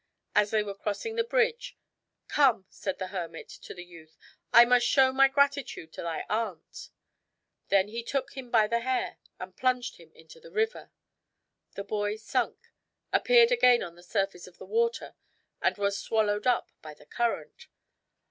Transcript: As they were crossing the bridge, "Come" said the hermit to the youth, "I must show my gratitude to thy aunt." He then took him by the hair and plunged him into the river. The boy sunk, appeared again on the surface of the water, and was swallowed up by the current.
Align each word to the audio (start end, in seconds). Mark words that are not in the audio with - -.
As 0.33 0.49
they 0.49 0.63
were 0.63 0.73
crossing 0.73 1.15
the 1.15 1.23
bridge, 1.23 1.77
"Come" 2.27 2.65
said 2.71 2.97
the 2.97 3.09
hermit 3.09 3.47
to 3.49 3.71
the 3.71 3.83
youth, 3.85 4.17
"I 4.51 4.65
must 4.65 4.87
show 4.87 5.11
my 5.11 5.27
gratitude 5.27 5.93
to 5.93 6.01
thy 6.01 6.25
aunt." 6.27 6.89
He 7.69 7.69
then 7.75 8.05
took 8.07 8.31
him 8.35 8.49
by 8.49 8.65
the 8.65 8.79
hair 8.79 9.19
and 9.39 9.55
plunged 9.55 9.97
him 9.97 10.11
into 10.15 10.39
the 10.39 10.49
river. 10.49 10.89
The 11.75 11.83
boy 11.83 12.15
sunk, 12.15 12.71
appeared 13.13 13.51
again 13.51 13.83
on 13.83 13.93
the 13.93 14.01
surface 14.01 14.47
of 14.47 14.57
the 14.57 14.65
water, 14.65 15.13
and 15.61 15.77
was 15.77 15.99
swallowed 15.99 16.47
up 16.47 16.71
by 16.81 16.95
the 16.95 17.05
current. 17.05 17.67